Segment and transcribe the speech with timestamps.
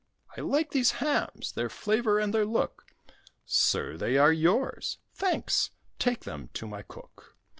[0.35, 2.87] "I like these hams, their flavour and their look."
[3.45, 7.35] "Sir, they are yours." "Thanks: take them to my cook."